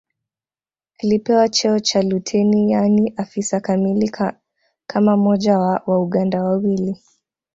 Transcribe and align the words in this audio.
Alipewa 1.03 1.49
cheo 1.49 1.79
cha 1.79 2.01
luteni 2.01 2.71
yaani 2.71 3.13
afisa 3.17 3.59
kamili 3.59 4.11
kama 4.87 5.17
mmoja 5.17 5.57
wa 5.57 5.81
Wauganda 5.87 6.43
wawili 6.43 6.97